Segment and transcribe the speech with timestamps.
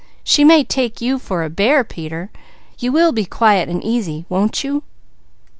[0.23, 2.31] She may take you for a bear, Peter;
[2.79, 4.81] you will be quiet and easy, won't you?"